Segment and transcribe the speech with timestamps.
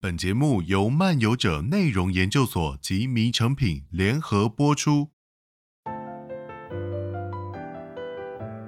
[0.00, 5.08] 本节目由漫游者内容研究所及迷诚品联合播出。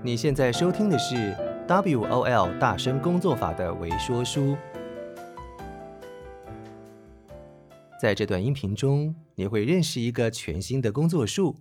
[0.03, 1.32] 你现在收听的是
[1.69, 4.56] WOL 大声工作法的微说书。
[8.01, 11.60] 在这段音频中，你会认识一个全新的工作术，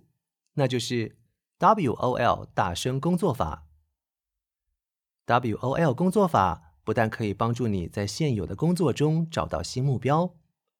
[0.54, 1.16] 那就是
[1.60, 3.68] WOL 大声工作法。
[5.28, 6.69] WOL 工作法。
[6.90, 10.34] 不但可以帮助你在现有的工作中找到新目标，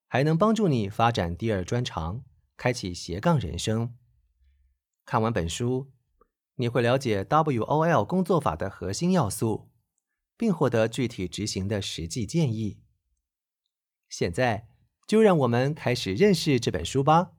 [0.09, 2.25] 还能帮助你发展第二专长，
[2.57, 3.95] 开启斜杠人生。
[5.05, 5.93] 看完本书，
[6.57, 9.71] 你会了解 WOL 工作法的核心要素，
[10.37, 12.81] 并获得具体执行的实际建议。
[14.09, 14.67] 现在，
[15.07, 17.35] 就让我们开始认识这本书吧。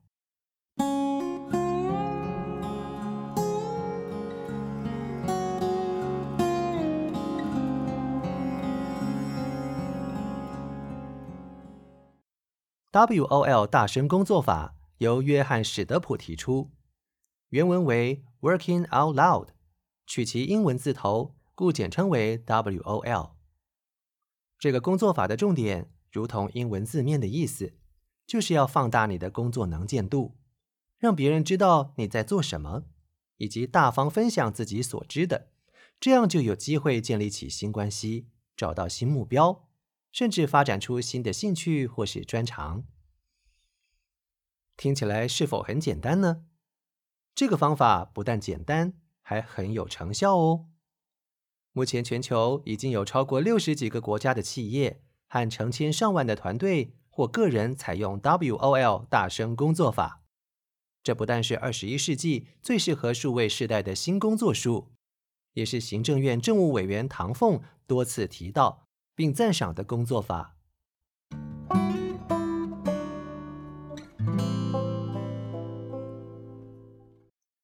[12.92, 16.72] WOL 大声工作法由约翰·史德普提出，
[17.48, 19.48] 原文为 “Working Out Loud”，
[20.06, 23.30] 取其英文字头，故简称为 WOL。
[24.58, 27.72] 这个工作法的重点，如同英文字面的意思，
[28.26, 30.36] 就是要放大你的工作能见度，
[30.98, 32.84] 让别人知道你在做什么，
[33.38, 35.48] 以及大方分享自己所知的，
[35.98, 39.70] 这样就有机会建立起新关系，找到新目标。
[40.12, 42.84] 甚至发展出新的兴趣或是专长，
[44.76, 46.44] 听起来是否很简单呢？
[47.34, 50.66] 这个方法不但简单，还很有成效哦。
[51.72, 60.22] 目前全球已经有超过六十几个国家的企业和成千上万的团队或个人采用 WOL 大声工作法。
[61.02, 64.92] 这不但是二十一世纪最适合数位时代的新工作术，
[65.54, 68.90] 也是行政院政务委员唐凤多次提到。
[69.22, 70.56] 并赞赏的工作法。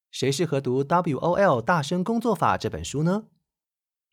[0.09, 3.25] 谁适合读《WOL 大声工作法》这本书呢？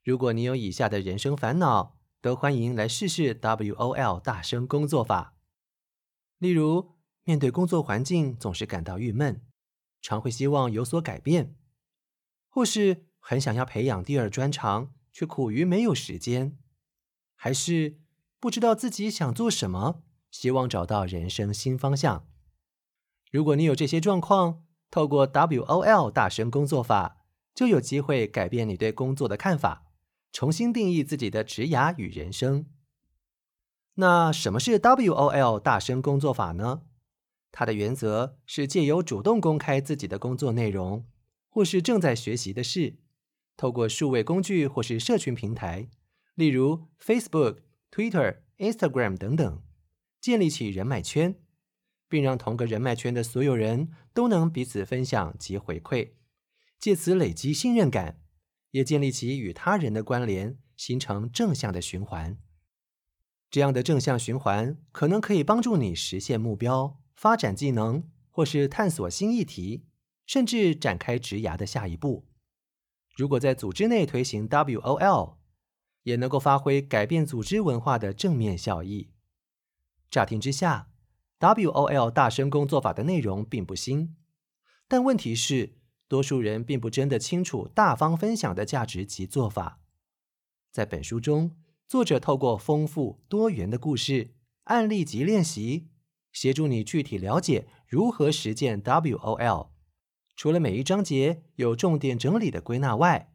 [0.02, 5.36] 如果你有以下的人生烦恼，都欢迎来试试 WOL 大声工作法。
[6.38, 9.40] 例如，面对工作环境总是感到郁闷，
[10.02, 11.54] 常会希望有所改变，
[12.48, 16.58] 或是很想要培养第二专长，却苦于没有时间。
[17.36, 18.00] 还是
[18.40, 22.26] 不知道自己想做什么，希望找到人生新方向。
[23.30, 29.86] 如果你有这些状况，透过 WOL 大声工作法，就有机会改变你对工作的看法，
[30.32, 32.66] 重新定义自己的职涯与人生。
[33.94, 36.82] 那什么是 WOL 大声工作法呢？
[37.50, 41.06] 它的原则是借由主动公开自己的工作内容，
[41.48, 42.98] 或是正在学习的事，
[43.56, 45.88] 透过数位工具或是社群平台。
[46.36, 49.62] 例如 Facebook、Twitter、Instagram 等等，
[50.20, 51.34] 建立起人脉圈，
[52.08, 56.12] 并让同个人脉圈的所有人都能彼此分享及回馈，
[56.78, 58.20] 借此累积信任感，
[58.72, 62.38] 也建立起与他人的关联，形成正向的循环。
[63.50, 69.86] 这样的正向循环可能可以帮助你实现目标、发展技能，或是探索新议题，
[70.26, 72.26] 甚至展开职涯的下一步。
[73.16, 75.35] 如果在组织内推行 WOL，
[76.06, 79.10] 也能够发挥改变组织文化的正面效益。
[80.08, 80.88] 乍听之下
[81.40, 84.14] ，WOL 大声工作法的内容并不新，
[84.86, 89.80] 但问题是，多数人并不真的清楚大方分享的价值及做法。
[90.70, 91.56] 在本书中，
[91.88, 95.88] 作者透过丰富多元的故事、案例及练习，
[96.30, 99.70] 协助你具体了解如何实践 WOL。
[100.36, 103.32] 除了每一章节有重点整理的归纳外，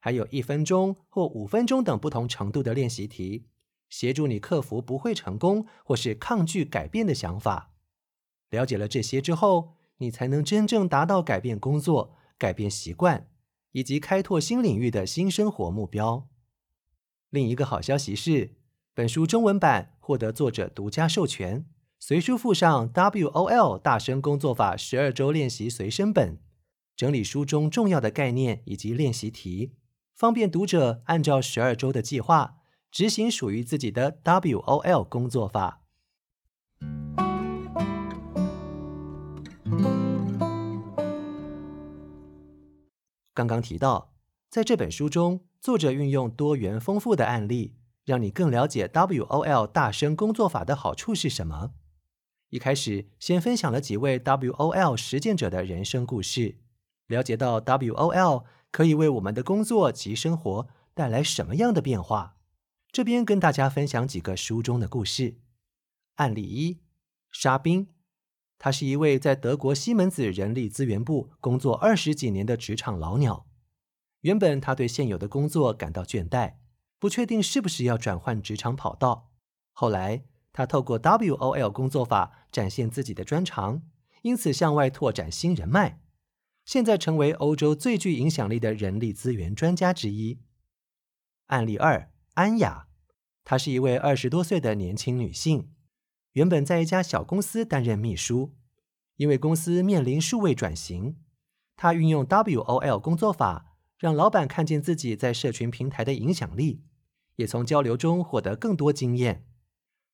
[0.00, 3.46] 还有一分钟或五分钟等不同程度的练习题，
[3.88, 7.72] 协助你克服不会成功或是抗拒改变的想法。
[8.48, 13.28] 了解了这些之后，你才能真正达到改变工作、改变习惯
[13.72, 16.26] 以及开拓新领域的新生活目标。
[17.28, 18.56] 另一个好消息是，
[18.94, 21.66] 本书中文版获得作者独家授权，
[21.98, 26.38] 随书附上 WOL 大声工作法十二周练习随身本，
[26.96, 29.74] 整理书中重要的概念以及练习题。
[30.20, 32.58] 方便读者按照十二周的计划
[32.90, 35.80] 执行属于自己的 WOL 工作法。
[43.32, 44.12] 刚刚提到，
[44.50, 51.70] 在这本书中，作者运用多元丰富的案例，让你更了解 WOL 大声工作法的好处是什么。
[52.50, 56.58] 一开始，先分享了几位 WOL 实践者的人生故事，
[57.06, 58.44] 了解到 WOL。
[58.70, 62.36] 可以为我们的工作及生活带来什么样的变化？
[62.92, 65.36] 这边跟大家分享几个书中的故事。
[66.16, 66.80] 案例一：
[67.30, 67.88] 沙宾，
[68.58, 73.46] 他是一位在德国西门子人力资源部工作二十几年的职场老鸟。
[74.22, 76.56] 原本他对现有的工作感到倦怠，
[76.98, 79.30] 不确定是不是要转换职场跑道。
[79.72, 83.82] 后来，他透过 WOL 工作法展现自己的专长，
[84.22, 85.99] 因此向外拓展新人脉，
[86.70, 90.38] 现在成为欧洲最具影响力的人力资源专家之一。
[91.46, 92.86] 案例二：安雅，
[93.42, 95.72] 她是一位二十多岁的年轻女性，
[96.34, 98.54] 原本在一家小公司担任秘书，
[99.16, 101.16] 因为公司面临数位转型，
[101.74, 103.74] 她运用 WOL 工作法。
[103.98, 106.84] 让老板看见自己在社群平台的影响力，
[107.34, 109.44] 也从交流中获得更多经验。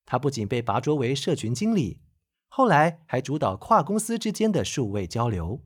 [0.06, 2.00] 他不仅被拔擢为社群经理，
[2.48, 5.62] 后来还主导跨公司之间的数位交流。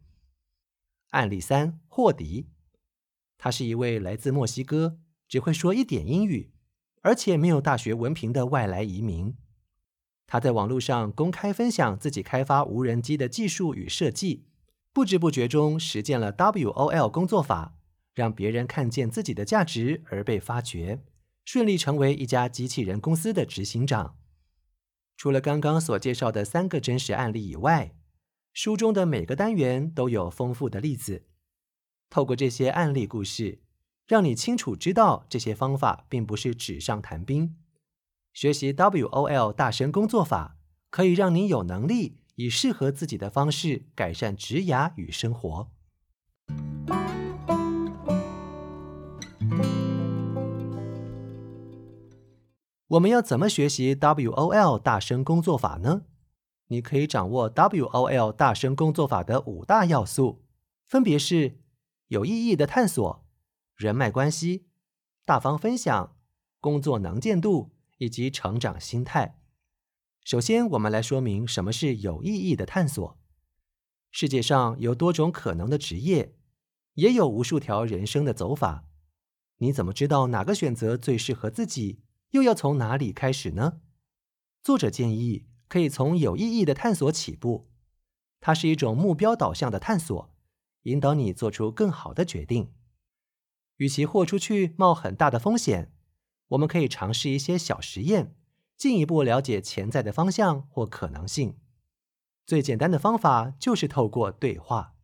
[1.10, 2.48] 案例三：霍迪，
[3.38, 4.98] 他是一位来自墨西哥，
[5.28, 6.52] 只会说一点英语，
[7.02, 9.36] 而且没有大学文凭的外来移民。
[10.26, 14.46] 他在网络上公开分享自己开发无人机的技术与设计，
[14.92, 17.76] 不知不觉中实践了 WOL 工作法。
[18.12, 21.02] 让别人看见自己的价值而被发掘，
[21.44, 24.16] 顺利成为一家机器人公司的执行长。
[25.16, 27.94] 除了刚刚所介绍的三个真实案例以外，
[28.62, 31.24] 书中的每个单元都有丰富的例子。
[32.10, 33.62] 透过这些案例故事，
[34.06, 37.56] 让你清楚知道这些方法并不是纸上谈兵。
[38.34, 40.58] 学习 WOL 大声工作法，
[40.90, 45.70] 可以让你有能力以适合自己的方式改善职涯与生活。
[52.88, 56.02] 我们要怎么学习 WOL 大声工作法呢？
[56.70, 60.44] 你可以掌握 WOL 大声工作法的五大要素，
[60.86, 61.58] 分别是
[62.06, 63.26] 有意义的探索、
[63.74, 64.68] 人脉关系、
[65.24, 66.16] 大方分享、
[66.60, 69.40] 工作能见度以及成长心态。
[70.24, 73.18] 首先，我们来说明什么是有意义的探索。
[74.12, 76.36] 世界上有多种可能的职业，
[76.94, 78.84] 也有无数条人生的走法。
[79.56, 82.04] 你怎么知道哪个选择最适合自己？
[82.30, 83.80] 又要从哪里开始呢？
[84.62, 87.70] 作者建议可以从有意义的探索起步，
[88.40, 90.34] 它是一种目标导向的探索，
[90.82, 92.72] 引导你做出更好的决定。
[93.76, 95.92] 与其豁出去冒很大的风险，
[96.48, 98.34] 我们可以尝试一些小实验，
[98.76, 101.56] 进一步了解潜在的方向或可能性。
[102.44, 104.96] 最简单的方法就是透过对话。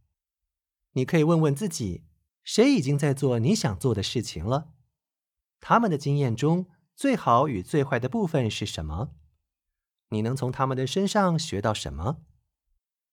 [0.94, 2.02] 你可以问问自己，
[2.42, 4.72] 谁已经在做你想做的事情了？
[5.60, 6.66] 他们的经验中，
[6.96, 9.12] 最好与最坏的部分是什么？
[10.10, 12.18] 你能从他们的身上学到什么？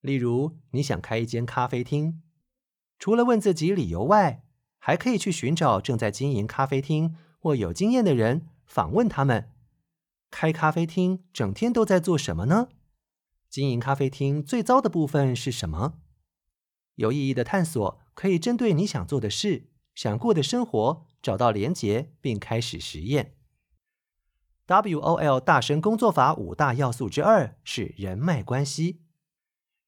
[0.02, 2.22] 例如，你想开一间咖啡厅，
[3.00, 4.44] 除了问自己理由外，
[4.78, 9.50] 还可以去寻找正在经营咖啡厅或有经验的人，访问他们。
[10.30, 12.70] 开咖啡厅整天都在做什么呢？
[13.50, 16.00] 经营咖啡厅最糟的部分是什么？
[16.96, 23.36] 有意义的探索可以针对你想做的事、想过的生活找到连结，并开始实验。
[24.68, 29.02] WOL 大声工作法五大要素之二是人脉关系。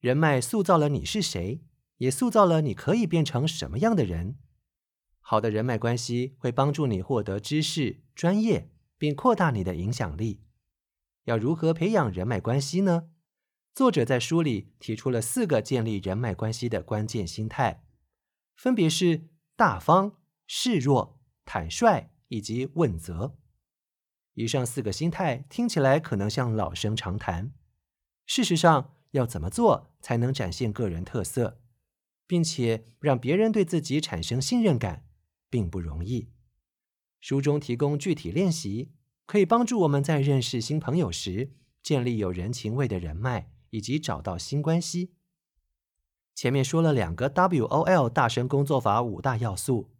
[0.00, 1.62] 人脉塑造了你是谁，
[1.96, 4.36] 也塑造了你可以变成什么样的人。
[5.20, 10.42] 好的人脉关系会帮助你获得知识、专业，并扩大你的影响力。
[11.24, 13.08] 要如何培养人脉关系呢？
[13.74, 17.82] 作者在书里提出了四个建立人脉关系的关键心态，
[18.54, 23.38] 分别是大方、示弱、坦率以及问责。
[24.36, 27.52] 以上四个心态听起来可能像老生常谈，
[28.26, 31.58] 事实上，要怎么做才能展现个人特色，
[32.26, 35.06] 并且让别人对自己产生信任感，
[35.48, 36.28] 并不容易。
[37.18, 38.92] 书中提供具体练习，
[39.24, 41.52] 可以帮助我们在认识新朋友时
[41.82, 45.14] 建立有人情味的人脉，以及找到新关系。
[46.34, 49.90] 前面说了两个 WOL 大声工作法五大要素，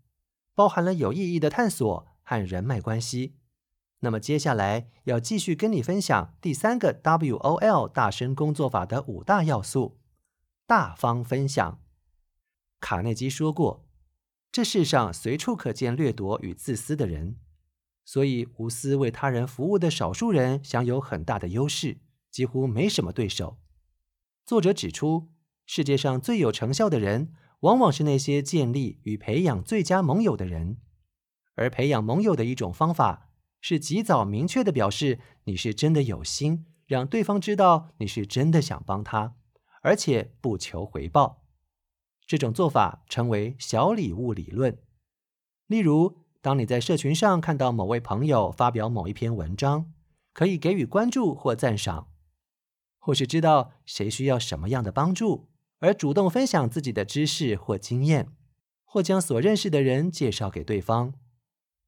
[0.54, 3.36] 包含了有意义的探索和人脉关系。
[4.06, 9.98] 那么接下来要继续跟你分享第三个 WOL 大声工作法的五大要素：
[10.64, 11.80] 大方分享。
[12.78, 13.84] 卡内基说过，
[14.52, 17.40] 这世上随处可见掠夺与自私的人，
[18.04, 21.98] 所以无私为他人服务的少数人享有很大的优势，
[22.30, 23.58] 几乎没什么对手。
[24.44, 25.32] 作者指出，
[25.66, 27.32] 世界上最有成效的人，
[27.62, 30.78] 往往是那些建立与培养最佳盟友的人，
[31.56, 33.25] 而培养盟友的一种方法。
[33.68, 39.34] 是及早明确地表示你是真的有心，让对方知道你是真的想帮他，
[39.82, 41.42] 而且不求回报。
[42.28, 44.78] 这种做法称为小礼物理论。
[45.66, 49.92] 例如，当你在社群上看到某位朋友发表某一篇文章，
[50.32, 52.06] 可以给予关注或赞赏，
[53.00, 55.48] 或是知道谁需要什么样的帮助，
[55.80, 58.28] 而主动分享自己的知识或经验，
[58.84, 61.14] 或将所认识的人介绍给对方。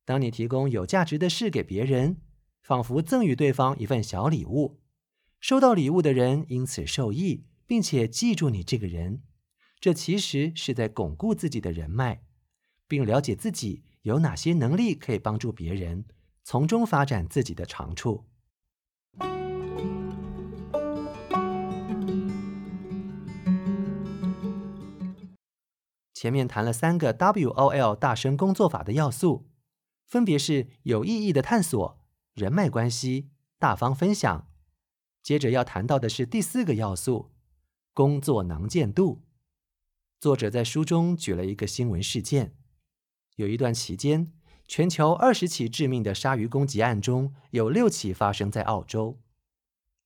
[0.08, 2.16] 当你提供有价值的事给别人，
[2.62, 4.80] 仿佛赠予对方一份小礼物，
[5.38, 9.20] 收到礼物的人因此受益，并且记住你这个人。
[9.78, 12.22] 这其实是在巩固自己的人脉，
[12.86, 16.06] 并了解自己有哪些能力可以帮助别人，
[16.42, 18.24] 从中发展自己的长处。
[26.14, 29.47] 前面谈了三个 WOL 大声工作法的要素，
[30.08, 32.00] 分别是有意义的探索、
[32.32, 34.50] 人脉关系、大方分享。
[35.22, 37.30] 接着要谈到的是第四个要素：
[37.92, 39.22] 工作能见度。
[40.18, 42.54] 作者在书中举了一个新闻事件：
[43.36, 44.32] 有一段期间，
[44.66, 49.20] 全球二十起致命的鲨鱼攻击案中有六起发生在澳洲。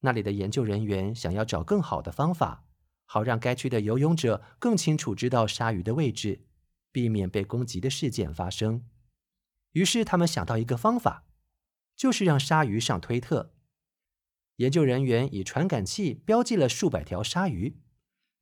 [0.01, 2.65] 那里的研究人员想要找更好的方法。
[3.05, 6.47] 好让该区的游泳者更清楚知道鲨鱼的位置，
[6.91, 8.85] 避免被攻击的事件发生。
[9.73, 11.25] 于是他们想到一个方法，
[11.97, 13.53] 就是让鲨鱼上推特。
[14.57, 17.79] 研究人员以传感器标记了数百条鲨鱼，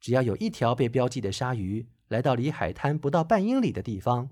[0.00, 4.30] 只要有一条被标记的鲨鱼来到离海滩不到半英里的地方，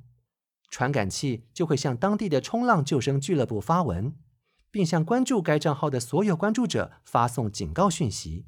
[0.69, 4.15] 传感器就会向当地的冲浪救生俱乐部发文，
[4.71, 8.47] 并向关注该账号的所有关注者发送警告讯息。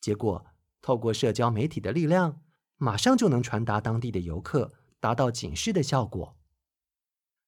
[0.00, 0.46] 结果，
[0.80, 2.40] 透过社交媒体的力量，
[2.78, 6.39] 马上就能传达当地的游客，达到警示的效果。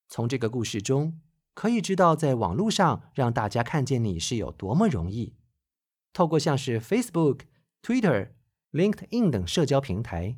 [0.07, 1.19] 从这个故事中
[1.53, 5.35] 可以知道，在网络上让大家看见你是有多么容易。
[6.11, 7.41] 透过像是 Facebook、
[7.81, 8.31] Twitter、
[8.71, 10.37] LinkedIn 等社交平台，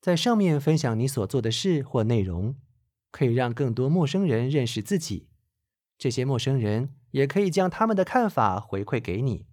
[0.00, 2.56] 在上面分享你所做的事或内容，
[3.10, 5.28] 可以让更多陌生人认识自己。
[5.98, 9.46] 这些陌生人也可以将他们的看法回馈给你，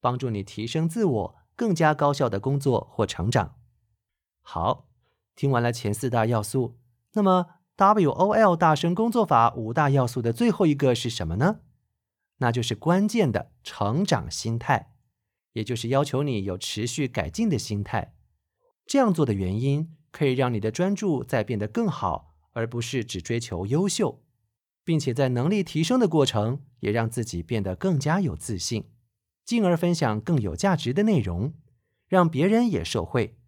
[0.00, 1.40] 帮助你提升自我。
[1.56, 3.56] 更加高效的工作或成长。
[4.40, 4.88] 好，
[5.36, 6.78] 听完了前四大要素，
[7.12, 11.60] 那么 WOL 大声工作法五大要素的最后一个是什么呢？
[12.36, 14.92] 那就是关键的成长心态，
[15.54, 18.14] 也就是要求你有持续改进的心态。
[18.84, 24.22] 这样做的原因，可以让你的专注再变得更好，而不是只追求优秀，
[24.84, 28.90] 并且在能力提升的过程，也让自己变得更加有自信。
[29.46, 31.54] 进而分享更有价值的内容，
[32.08, 33.38] 让别人也受惠，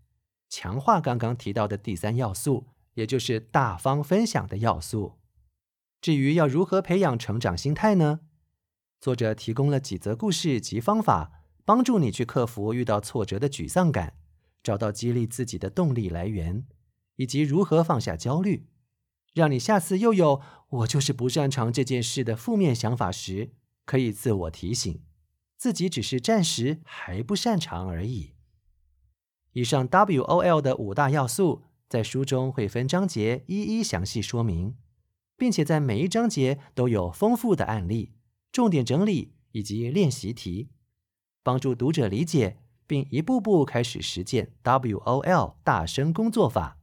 [0.49, 5.19] 强化刚刚提到的第三要素，也就是大方分享的要素。
[6.01, 8.21] 至于要如何培养成长心态呢？
[9.01, 14.15] 作者提供了几则故事及方法，帮助你去克服遇到挫折的沮丧感，
[14.63, 16.67] 找到激励自己的动力来源，
[17.17, 18.67] 以及如何放下焦虑，
[19.33, 23.53] 让你下次又有“我就是不擅长这件事”的负面想法时，
[23.85, 25.03] 可以自我提醒。
[25.57, 28.33] 自己只是暂时还不擅长而已。
[29.53, 34.75] 以上 WOL 的五大要素在书中会分章节一一详细说明，
[35.37, 38.15] 并且在每一章节都有丰富的案例、
[38.51, 40.71] 重点整理以及练习题，
[41.43, 42.57] 帮助读者理解
[42.87, 46.79] 并一步步开始实践 WOL 大声工作法。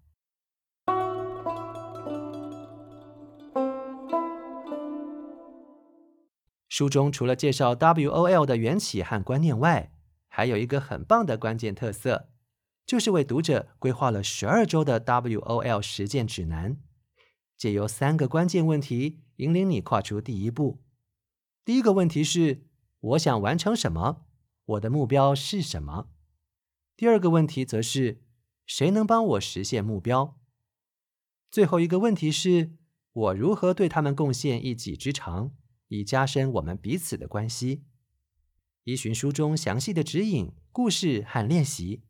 [6.67, 9.91] 书中除了介绍 WOL 的缘起和观念外，
[10.27, 12.29] 还有一个很棒的关键特色，
[12.89, 16.81] 就是为读者规划了十二周的 WOL 实践指南，
[17.55, 20.81] 借由三个关键问题引领你跨出第一步。
[21.63, 22.63] 第一个问题是：
[22.99, 24.25] 我想完成什么？
[24.65, 26.09] 我的目标是什么？
[26.97, 28.23] 第二个问题则是：
[28.65, 30.39] 谁能帮我实现目标？
[31.51, 32.71] 最后一个问题是：
[33.13, 35.51] 我如何对他们贡献一己之长？
[35.89, 37.83] 以加深我们彼此的关系。
[38.85, 42.01] 依循书中详细的指引、故事和练习，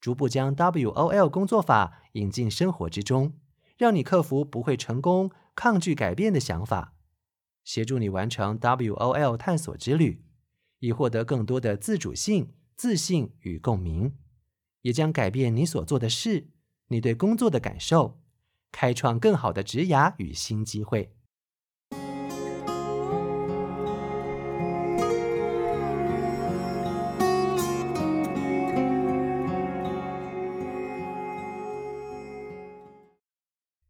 [0.00, 3.32] 逐步将 WOL 工作法引进生活之中，
[3.76, 6.94] 让你克服不会成功、抗拒改变的想法，
[7.64, 10.22] 协助你完成 WOL 探索之旅，
[10.78, 14.14] 以获得更多的自主性、自信与共鸣，
[14.82, 16.50] 也将改变你所做的事、
[16.88, 18.20] 你对工作的感受，
[18.70, 21.15] 开创更好的职涯与新机会。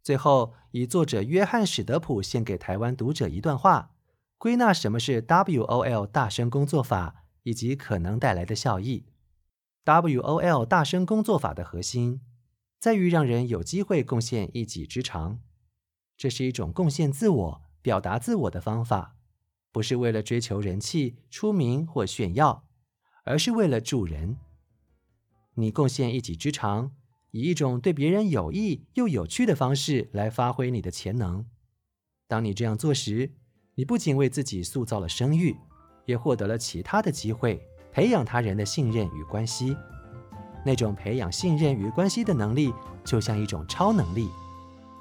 [0.07, 3.91] 最后，以作者约翰·史德普献给台湾读者一段话，
[4.39, 9.07] 归纳什么是 WOL 大声工作法以及可能带来的效益。
[9.85, 12.21] WOL 大声工作法的核心
[12.79, 15.41] 在于让人有机会贡献一己之长，
[16.17, 19.17] 这是一种贡献自我、表达自我的方法，
[19.73, 22.63] 不是为了追求人气、出名或炫耀，
[23.25, 24.37] 而是为了助人。
[25.55, 26.93] 你贡献一己之长，
[27.37, 31.45] 以一种对别人有益又有趣的方式来发挥你的潜能。
[32.26, 33.31] 当你这样做时，
[33.75, 35.55] 你不仅为自己塑造了声誉，
[36.07, 37.61] 也获得了其他的机会，
[37.93, 39.76] 培养他人的信任与关系。
[40.64, 42.73] 那种培养信任与关系的能力，
[43.05, 44.31] 就像一种超能力，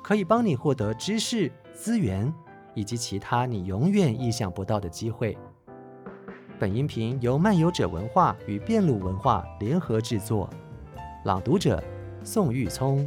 [0.04, 2.32] 可以帮你获得知识、资源
[2.74, 5.38] 以及其他你永远意想不到的机会。
[6.60, 10.50] 本音频由漫游者文化与变鲁文化联合制作，
[11.24, 11.82] 朗读者
[12.26, 13.06] 宋玉聪。